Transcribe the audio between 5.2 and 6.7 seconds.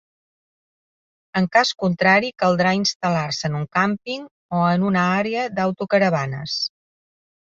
àrea d'autocaravanes.